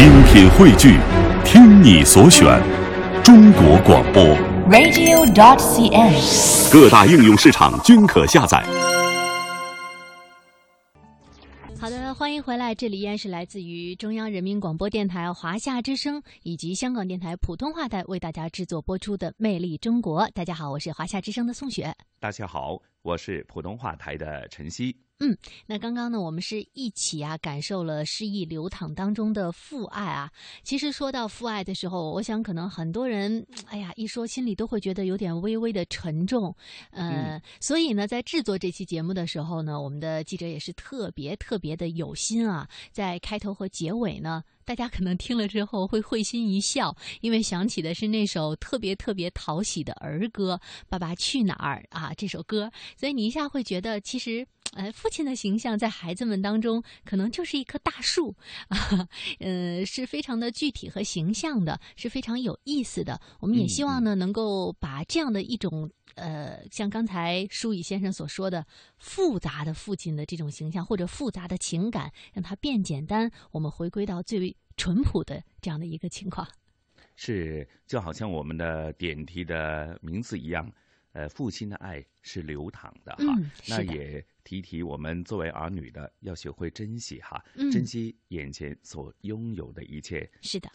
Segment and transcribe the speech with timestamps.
[0.00, 0.98] 精品汇聚，
[1.44, 2.58] 听你所选，
[3.22, 4.24] 中国广播。
[4.70, 6.72] radio.dot.cn，。
[6.72, 8.64] 各大应用市场均可下载。
[11.78, 20.22] 好的，欢迎回来，这里依然是来自于中央人民广播电台华夏之声以及香港电台普通话台为大家制作播出的《魅力中国》。
[20.32, 21.94] 大家好，我是华夏之声的宋雪。
[22.18, 24.96] 大家好，我是普通话台的陈曦。
[25.22, 30.30] 嗯，那刚刚呢，我们是一起啊，感受了诗意流淌当中的父爱啊。
[30.62, 36.56] 其实说到父爱的时候，我想可能很多人，哎呀，一说心里都会觉得有点微微的沉重。
[36.90, 44.42] 呃，嗯所以呢，在制作这期节目的时候呢，我们的记者也是特别特别的有心啊，在开头和结尾呢。
[44.64, 50.54] 大家可能听了之后会会心一笑，因为想起的是那首特别特别讨喜的儿歌
[50.88, 58.34] 《爸爸去哪儿》啊，这首歌，所以你一下会觉得，其实，呃，父亲的形象在孩子们当中可能就是一棵大树
[58.68, 59.08] 啊，
[59.40, 63.20] 呃，是非常的具体和形象的，是非常有意思的。
[63.40, 65.90] 我们也希望呢，能够把这样的一种。
[66.16, 68.66] 呃，像刚才舒乙先生所说的
[68.98, 76.46] 复杂的父亲的这种形象，或者复杂的情感，让它变简单，我们回归到最淳朴的这样的一个情况。
[77.14, 80.70] 是，就好像我们的点题的名字一样，
[81.12, 83.24] 呃，父亲的爱是流淌的哈。
[83.38, 90.28] 嗯那也提提我们作为儿女的，要学会珍惜哈，嗯珍惜眼前所拥有的一切。
[90.40, 90.68] 是的，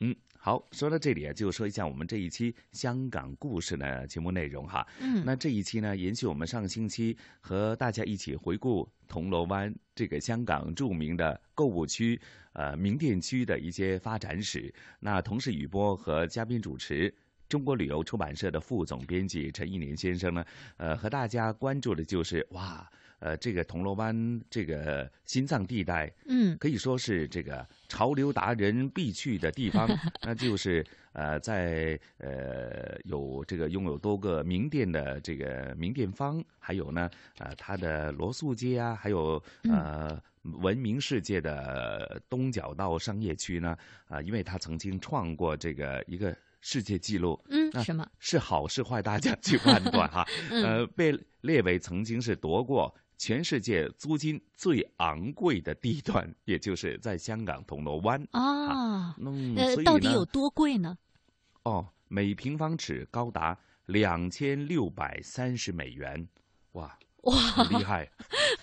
[0.00, 4.86] 嗯，好，说到这里啊，就说一下我们这一期香港故事的节目内容哈。
[5.00, 12.20] 嗯，那这一期呢，延续我们上个星期和大家一起回顾铜锣湾这个香港著名的购物区、
[12.52, 14.74] 呃名店区的一些发展史。
[15.00, 17.14] 那同时，雨波和嘉宾主持。
[17.48, 20.44] 中国旅游出版社的副总编辑陈一年先生呢，
[20.76, 29.88] 呃，和大家关注的就是哇，呃，这个铜锣湾这个心脏地带，嗯可以说是这个潮流达人必去的地方，
[30.22, 40.20] 那就是呃，在呃有这个拥有多个名店的这个名店坊，还有呢，呃，它的罗素街啊，还有呃。
[40.60, 43.76] 闻名世界的东角道商业区呢，
[44.06, 46.32] 啊、因为它曾经创过这个一个
[46.68, 48.04] 世界纪录，嗯，什么？
[48.18, 50.26] 是好是坏，大家去判断哈。
[50.50, 58.20] 嗯呃，被列为曾经是夺过全世界租金最昂贵的地段，也就是在香港铜锣湾。
[58.32, 60.98] 啊，嗯，呃所，以呢到底有多贵呢？
[61.62, 66.26] 哦，每平方尺高达两千六百三十美元，
[66.72, 68.10] 哇，哇，很厉害，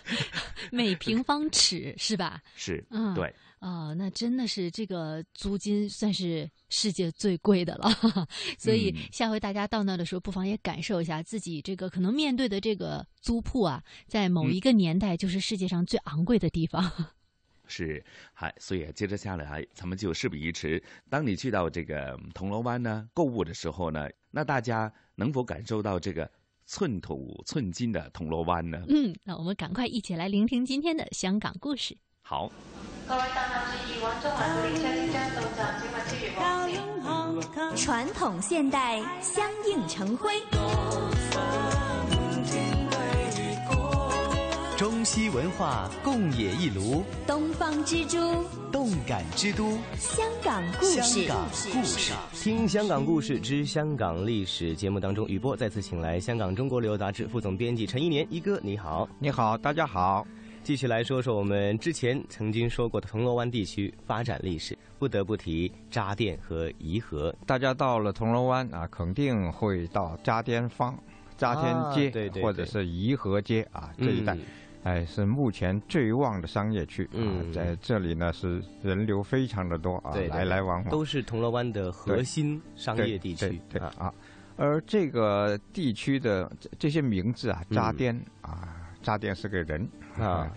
[0.73, 2.41] 每平方尺是吧？
[2.53, 3.33] 是，嗯，对，
[3.65, 7.89] 啊、那真的是这个租金算是世界最贵的了，
[8.59, 16.91] 所以嗯下回大家到那的时候，不妨也感受一下自己这个可能面对的这个租铺啊，在某嗯一个年代就是世界上最昂贵的地方。
[17.65, 18.03] 是，
[18.33, 20.83] 还所以接着下来，还咱们就事不宜迟。
[21.09, 26.29] 当你去到这个嗯铜锣湾呢购物的时候呢，那大家能否感受到这个
[26.65, 28.83] 寸土寸金的铜锣湾呢？
[28.89, 31.95] 嗯，那我们赶快一起来聆听今天的香港故事。
[32.21, 32.51] 好，
[33.05, 36.11] 各位乘客注意，往中環嘅列車即將到站，請勿超
[36.69, 37.75] 越黃線。
[37.75, 40.31] 傳統現代相映成辉，
[44.77, 48.17] 中西文化共冶一炉，东方之珠，
[48.71, 51.27] 动感之都，香港故香事。
[51.27, 52.13] 港故事。
[52.33, 59.09] 听香港故事之香港历史节目当中，雨波再次请来香港中国旅游杂志副总编辑陈一年一哥，你好。
[59.19, 60.25] 你好，大家好。
[60.63, 67.35] 继续来说说我们之前曾经说过的铜锣湾地区发展历史，不得不提渣店和颐和。
[67.45, 70.97] 大家到了铜锣湾啊，肯定会到渣甸坊、
[71.37, 72.43] 渣甸街，啊对对对。
[72.43, 74.33] 或者是颐和街啊这一带。
[74.35, 74.41] 嗯。
[74.83, 77.39] 哎，是目前最旺的商业区、嗯。
[77.39, 80.89] 啊，在这里呢是人流非常的多啊，对对来来往往。
[80.89, 83.47] 都是铜锣湾的核心商业地区。
[83.47, 84.13] 啊对对啊。
[84.55, 87.75] 而这个地区的这这些名字啊，嗯。
[87.75, 89.87] 渣甸、啊，渣甸是个人
[90.17, 90.49] 啊，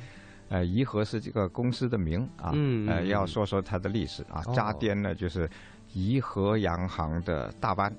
[0.49, 5.51] 呃，颐和是这个公司的名啊，呃，嗯呃要说说它的历史啊哦，渣甸呢就是
[5.93, 7.93] 颐和洋行的大班，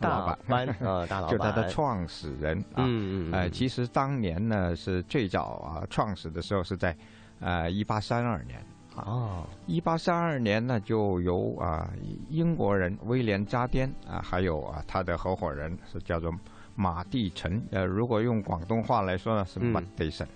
[0.00, 0.38] 老大板。
[0.46, 3.52] 班啊，大老 板，就他的创始人啊，嗯嗯，呃，嗯。
[3.52, 6.96] 其实当年呢是最早啊创始的时候是在
[7.40, 8.62] 呃一八三二年，
[8.96, 11.90] 哦，一八三二年呢就由啊
[12.28, 16.30] 英国人威廉扎甸啊，还有啊他的合伙人是叫做
[16.74, 20.26] 马地臣，呃，如果用广东话来说呢是嗯马地臣。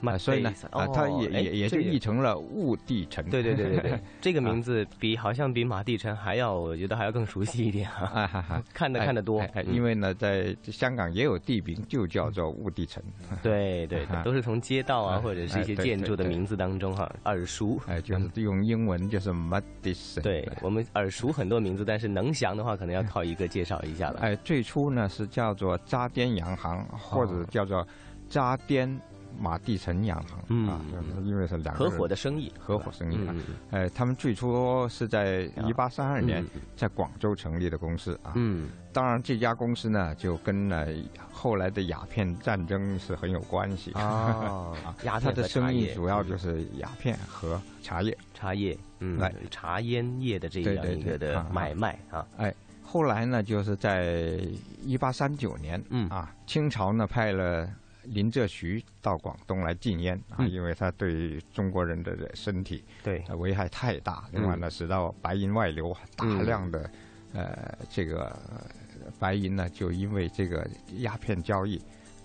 [0.00, 3.24] 马所以呢啊，它哦哎也也也就译成了雾地城。
[3.30, 8.10] 对对对对对， 这个名字比好像比马地城还要，我觉得还要更熟悉一点啊。
[8.14, 13.02] 啊哈哈， 看的看得多因为呢，在香港也有地名，就叫做雾地城。
[13.42, 17.80] 对对对，都是从街道啊哎或者是一些建筑的名字当中哈耳熟。
[17.86, 20.22] 哎，就是用英文就是 Madison。
[20.22, 24.20] 对我们耳熟很多名字，但是能详的话，可能要靠一个介绍一下了。
[24.20, 27.86] 哎，最初呢是叫做渣甸洋行，或者叫做
[28.28, 28.88] 渣甸
[29.38, 30.68] 马地城洋行、嗯。
[30.68, 30.80] 啊，
[31.24, 33.34] 因为是两个合伙的生意，合伙生意啊。
[33.34, 33.42] 嗯。
[33.48, 36.60] 嗯哎，他们最初是在一八三二年嗯。
[36.76, 38.32] 在广州成立的公司啊。
[38.34, 38.70] 嗯。
[38.92, 40.88] 当然，这家公司呢就跟呃
[41.30, 43.92] 后来的鸦片战争是很有关系。
[43.94, 45.70] 哦啊 鸦片它的和茶叶。
[45.70, 48.16] 生意主要就是鸦片和茶叶。
[48.34, 49.16] 茶叶，嗯。
[49.18, 54.40] 来，茶烟叶的这样一个的买卖啊，哎，后来呢，就是在
[54.82, 56.08] 一八三九年，嗯。
[56.08, 57.70] 啊，清朝呢派了
[58.10, 60.50] 林则徐到广东来禁烟啊，嗯。
[60.50, 66.90] 因为他对中国人的身体对，呃危害太大，另外呢，使到白银外流，大嗯量的
[67.32, 70.68] 呃这个呃白银呢，就因为这个
[70.98, 71.80] 鸦片交易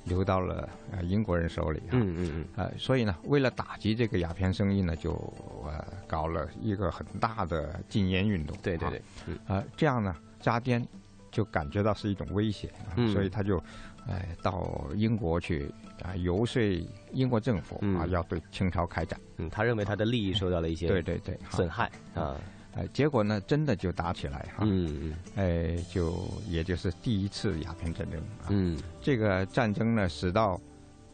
[0.06, 1.92] 流到了呃英国人手里啊。
[1.94, 5.14] 嗯嗯嗯，呃，所以呢，为了打击这个鸦片生意呢，就
[5.66, 8.56] 呃搞了一个很大的禁烟运动。
[8.58, 9.40] 啊对对对，嗯。
[9.48, 10.86] 呃，这样呢，渣甸
[11.32, 12.72] 就感觉到是一种威胁，
[13.14, 13.62] 所以他就，
[14.08, 15.72] 呃，到英国去
[16.04, 16.62] 啊、游说
[17.12, 19.20] 英国政府啊，嗯要对清朝开战。
[19.38, 22.36] 嗯，他认为他的利益受到了一些对对对，损害啊，
[22.76, 26.14] 呃，结果呢，真的就打起来哈，嗯嗯哎、就
[26.50, 28.48] 也就是第一次鸦片战争啊。
[28.50, 30.60] 嗯这个战争呢，使到，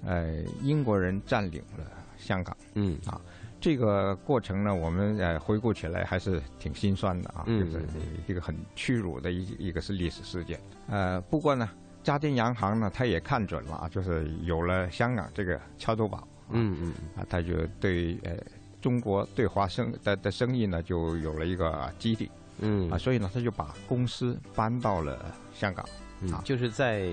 [0.04, 1.86] 呃，英国人占领了
[2.18, 2.56] 香港。
[2.74, 3.22] 嗯啊
[3.64, 7.86] 这个过程呢，我们呃回顾起来还是挺心酸的啊，嗯就是
[8.28, 10.60] 一个很屈辱的一一个是历史事件。
[10.90, 11.70] 呃，不过呢，
[12.04, 18.32] 渣甸洋行呢，他也看准了啊，就是有了香港这个敲头堡，嗯嗯啊，他就对呃
[18.82, 22.90] 中国对华生的的生意呢，就有了一个基地嗯。
[22.90, 25.86] 啊，所以呢，他就把公司搬到了香港。
[26.22, 27.10] 嗯啊，就是在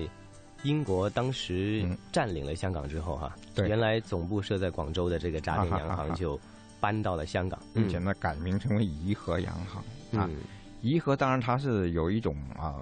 [0.63, 1.97] 英国当时嗯。
[2.11, 3.67] 占领了香港之后哈，对。
[3.67, 6.39] 原来总部设在广州的这个渣甸洋行就
[6.79, 10.27] 搬到了香港，并且呢，改名成为怡和洋行啊。
[10.31, 10.37] 嗯。
[10.81, 12.73] 怡和当然它是有一种啊、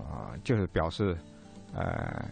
[0.44, 1.18] 就是表示
[1.74, 2.26] 呃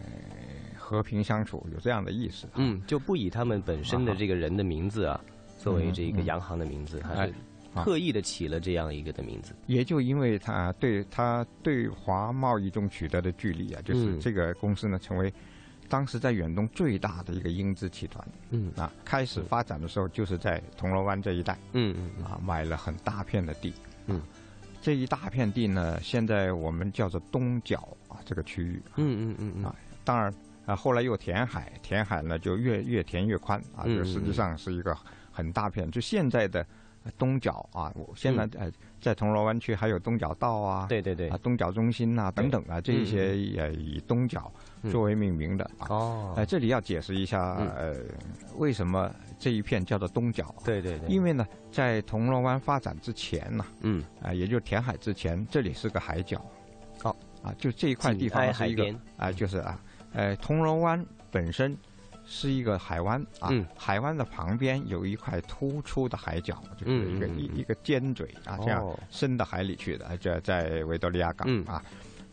[0.78, 2.46] 和平相处，有这样的意思。
[2.54, 5.20] 嗯，就不以他们本身的这个人的名字啊
[5.58, 7.34] 作为这个洋行的名字，还哎是
[7.72, 9.52] 好特意的起了这样一个的名字。
[9.66, 15.32] 也就因为他对它对华贸易中取得的距离啊，就是嗯这个公司呢成为
[15.88, 18.92] 当时在远东最大的一个英资集团嗯啊。
[19.04, 23.72] 开始发展的时候就是在铜锣湾这一带嗯嗯嗯啊，买了很大片的地。
[24.06, 24.22] 嗯，
[24.80, 28.82] 这一大片地呢，现在我们叫做东角啊这个区域。
[28.96, 29.74] 嗯嗯嗯嗯啊
[30.04, 30.32] 当然
[30.66, 34.96] 啊，后来又填海，填海呢就越越填越宽啊，嗯就实际上是一个
[35.32, 35.90] 很大片。
[35.90, 36.64] 就现在的
[37.04, 38.70] 呃东角啊，我现在呃
[39.00, 44.52] 在铜锣湾区还有东角道啊，嗯对对对啊，东角中心呐、等等啊，这一些也以东角
[44.90, 45.86] 作为命名的啊。
[45.88, 47.96] 嗯哦呃，这里要解释一下，嗯呃，
[48.56, 50.62] 为什么这一片叫做东角啊？
[50.64, 56.44] 对对对，因为呢，在铜锣湾发展之前呢，嗯啊、也就是填海之前，这里是个海角。
[57.02, 59.80] 哦，啊，就这一块地方是一个啊、就是啊，
[60.12, 61.76] 呃，铜锣湾本身
[62.24, 68.98] 是一个海湾啊，嗯海湾的旁边有一块突出的海角，就是一个、一一个尖嘴啊，这样哦。
[69.10, 71.64] 伸到海里去的，这在维多利亚港、嗯。
[71.66, 71.82] 啊。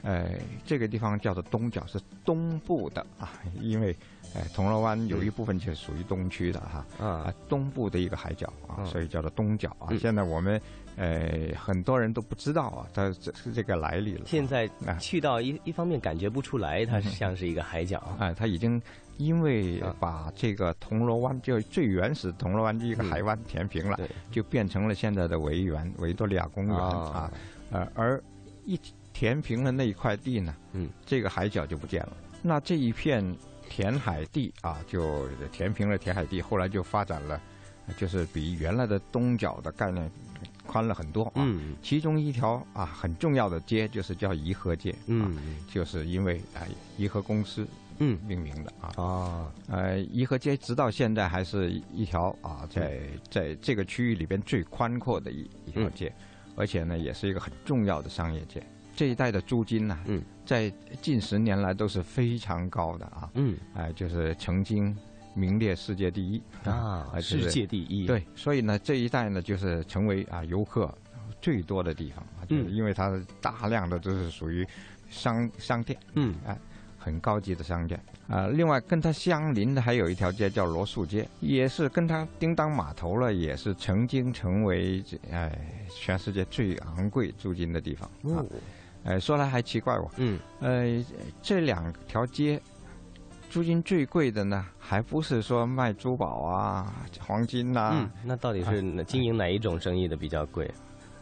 [0.04, 0.32] 呃，
[0.66, 3.96] 这个地方叫做东角，是东部的啊， 因为
[4.36, 9.88] 呃铜锣湾有一部分就是属于东区的哈啊啊，东部的一个海角啊，嗯所以叫做东角啊。
[9.92, 10.60] 嗯现在我们
[10.98, 14.26] 呃很多人都不知道啊，它这是这个来历了。
[14.26, 17.98] 现在啊去到一一方面感觉不出来，它嗯像是一个海角。
[18.20, 18.82] 啊，它已经
[19.18, 23.98] 因为啊把这个铜锣湾就最原始铜锣湾的一个嗯海湾填平了，
[24.32, 27.32] 就变成了现在的维园维多利亚公园啊啊，
[27.72, 28.22] 呃，而
[28.66, 28.78] 一
[29.14, 32.18] 填平了那一块地呢，嗯，这个海角就不见了。
[32.42, 33.24] 那这一片
[33.70, 37.40] 填海地啊，就填平了填海地，后来就发展了，
[37.96, 40.12] 就是比原来的东角的概念
[40.66, 41.34] 宽了很多啊。
[41.38, 45.38] 嗯其中一条啊很重要的街就是叫颐和街，啊，嗯
[45.70, 46.68] 就是因为啊
[46.98, 47.66] 颐和公司
[48.00, 48.92] 嗯命名的啊。
[49.02, 56.14] 啊呃，颐和街直到现在还是一条啊，在嗯在这个区域里边最宽阔的一一条街，
[56.56, 58.62] 而且呢，也是一个很重要的商业街。
[58.96, 60.72] 这一带的租金呢，嗯，在
[61.02, 63.58] 近十年来都是非常高的啊，嗯。
[63.74, 64.96] 哎、就是曾经
[65.34, 68.06] 名列世界第一啊，哎就是世界第一。
[68.06, 70.94] 对，所以呢，这一带呢，就是成为啊游客
[71.42, 74.66] 最多的地方啊，就是嗯因为它大量的都是属于
[75.10, 76.36] 商商店，嗯。
[76.46, 76.58] 哎，
[76.98, 78.00] 很高级的商店。
[78.30, 85.54] 啊、另外跟它相邻的还有一条街叫罗素街，也是跟它叮当码头了，也是曾经成为这哎
[85.90, 88.40] 全世界最昂贵租金的地方啊。
[88.40, 88.46] 哦，
[89.06, 91.04] 哎，说来还奇怪我，嗯，呃，
[91.42, 92.62] 这两条街
[93.50, 100.70] 租金最贵的呢，还不是说卖珠宝啊、黄金呐、嗯，那到底是经营哪一种生意的比较贵？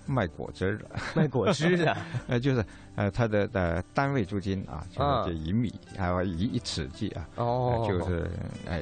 [0.07, 0.85] 卖果汁儿的，
[1.15, 1.95] 卖果汁的，
[2.27, 8.29] 呃，就是呃，它的的单位租金啊，就啊是这一米还有一一尺计啊，哦呃，就是
[8.67, 8.81] 哎，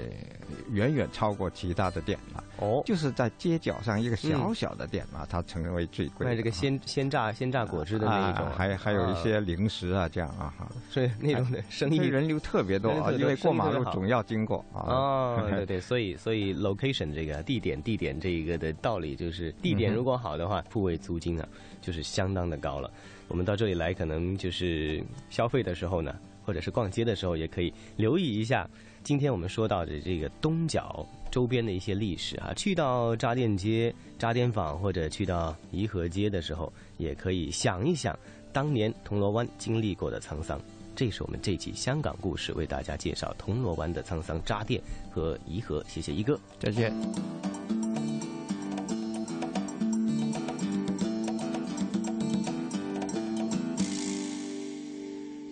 [0.71, 2.43] 远远超过其他的店了。
[2.59, 6.29] 哦，就是在街角上一个小小的店啊，它成为最贵的啊。
[6.29, 10.69] 卖这个鲜鲜榨鲜榨果汁的那一种啊，还还有一啊些零食啊，这样啊哈。
[10.89, 14.81] 所以那种的生意人流特别多 因为过马路总要经过啊。
[14.87, 21.47] 哦， 对对，所以所以 location 这个地点地点这一个的道理就是，地点如果好的话，铺位租金啊
[21.81, 22.91] 就是相当的高了。
[23.27, 26.13] 我们到这里来，可能就是消费的时候呢，
[26.43, 28.67] 或者是逛街的时候，也可以留意一下。
[29.03, 38.17] 今天我们说到的这个东角周边的一些历史啊，去到渣甸街、渣甸坊或者去到颐和街的时候，也可以想一想
[38.51, 40.59] 当年铜锣湾经历过的沧桑。
[40.95, 45.83] 这是我们这期香港故事为大家介绍铜锣湾的沧桑扎店和颐和。
[45.87, 46.37] 谢谢一哥。
[46.59, 46.93] 再见。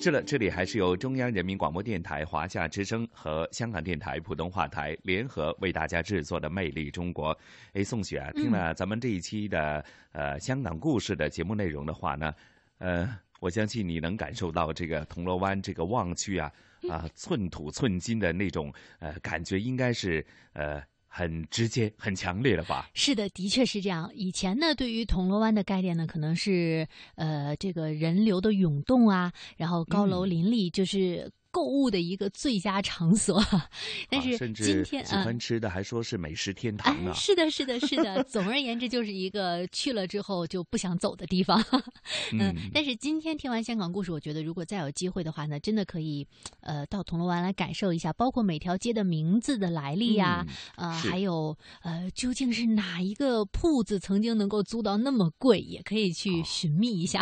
[0.08, 7.36] 是了，这里还是由中央人民广播电台华夏之声和香港电台普通话台联合为大家制作的《魅力中国》。
[7.74, 9.84] 哎，宋雪啊，听了咱们这一期的
[10.14, 12.34] 呃香港故事的节目内容的话呢，
[12.78, 16.50] 呃，我相信你能感受到这个铜锣湾这个旺区啊
[16.90, 22.90] 啊寸土寸金的那种呃感觉，应该是呃很直接、很强烈了吧？
[22.94, 24.10] 是的，的确是这样。
[24.14, 33.44] 以前呢，对于铜锣湾的概念呢，可能是呃这个人流的涌动啊，然后高楼嗯林立，就是购物的一个最佳场所。
[34.10, 37.14] 但是今天喜欢吃的还说是美食天堂呢哎，。
[37.14, 38.24] 是的，是的，是的。
[38.30, 41.64] 总而言之，就是一个去了之后就不想走的地方。
[42.34, 46.26] 嗯嗯，但是今天听完香港故事，我觉得如果再有机会的话呢，真的可以，
[46.62, 50.46] 呃，到铜锣湾来感受一下，包括每条街的名字的来历呀、
[50.78, 57.22] 嗯呃，还有呃，究竟是哪一个铺子曾经能够租到那么贵，也可以去寻觅一下。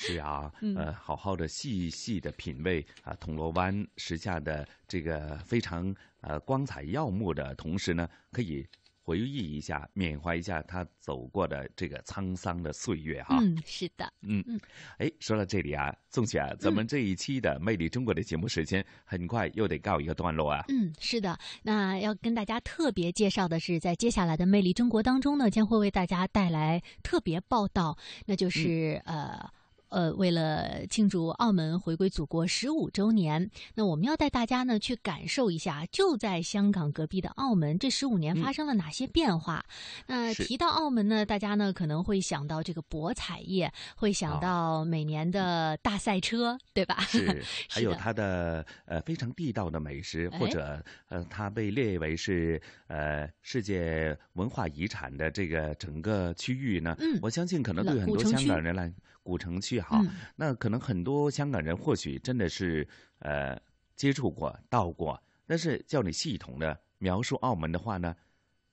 [0.00, 8.64] 是啊，嗯呃，好好的细细的品味啊，铜锣湾时下的这个非常呃光彩耀目的同时呢，可以
[9.02, 13.38] 回忆一下、缅怀一下他走过的这个沧桑的岁月哈。
[13.40, 14.60] 嗯，是的，嗯嗯，
[14.98, 20.64] 哎，说到这里啊，宋雪啊，咱们这一期的《魅力中国》的节目时间很快又得告一个段落啊。
[20.68, 21.36] 嗯，是的。
[21.62, 29.50] 那要跟大家特别介绍的是，在接下来的《魅力中国》当中呢，将会为大家带来特别报道，那就是、呃。
[29.88, 39.64] 呃，为了庆祝澳门回归祖国十五周年，那我们要带大家呢去感受一下，就在香港隔壁的澳门，这十五年发生了哪些变化？
[40.06, 40.44] 那是。
[40.44, 44.40] 提到澳门呢，大家呢可能会想到这个博彩业，会想啊。
[44.40, 47.00] 到每年的大赛车，对吧？
[47.08, 50.50] 是，还有它的呃非常地道的美食，或哎。
[50.50, 58.92] 者呃它被列为是呃世界文化遗产的这个整个区域呢，嗯我相信可能对很多香港人来，
[59.22, 62.86] 古城区哈，嗯那可能很多香港人或许真的是
[63.18, 63.60] 呃
[63.96, 68.14] 接触过、到过，但是叫你系统的描述澳门的话呢。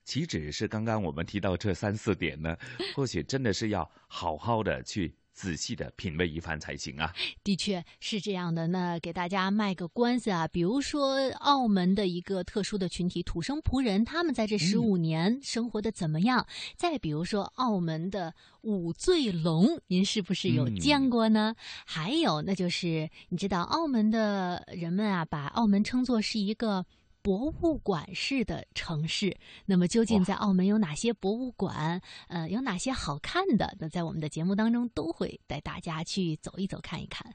[0.04, 2.56] 岂止是刚刚我们提到这三四点呢？
[2.94, 7.14] 或许真的是要好好的去仔细的品味一番才行啊。
[7.44, 8.66] 的确是这样的。
[8.66, 16.46] 那给大家卖个关子啊，比如说澳门的一个特殊的群体土生葡人，他们在这十五年生活的怎么样？
[16.74, 21.54] 再比如说澳门的五醉龙，您是不是有嗯见过呢？
[21.84, 26.86] 还有，那就是你知道澳门的人们啊，把澳门称作是一个。
[27.26, 32.00] 博物馆式的城市，那么究竟在澳门有哪些博物馆？
[32.28, 33.76] 呃，有哪些好看的？
[33.80, 37.34] 那在我们的节目当中都会带大家去走一走、看一看。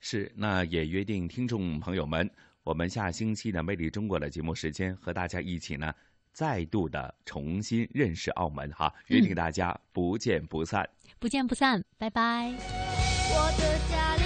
[0.00, 2.30] 是，那也约定听众朋友们，
[2.64, 5.92] 我们下星期的《魅力中国》的节目时间，和大家一起呢，
[6.32, 10.88] 再度的重新认识澳门哈，约定大家不见不散。
[11.18, 12.54] 不见不散，拜拜。
[13.28, 14.25] 我的家里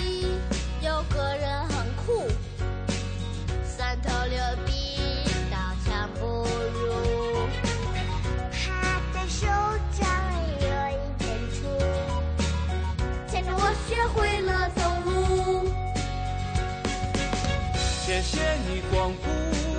[18.23, 19.31] 谢谢你光顾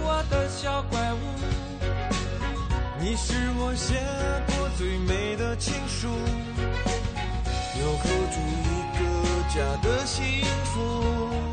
[0.04, 1.18] 我的小怪物，
[3.00, 3.94] 你是我写
[4.48, 6.08] 过最美的情书，
[7.80, 9.04] 有口住一个
[9.48, 11.51] 家的幸福。